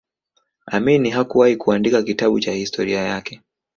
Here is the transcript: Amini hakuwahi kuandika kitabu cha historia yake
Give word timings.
Amini 0.65 1.09
hakuwahi 1.09 1.55
kuandika 1.55 2.03
kitabu 2.03 2.39
cha 2.39 2.51
historia 2.51 2.99
yake 3.01 3.41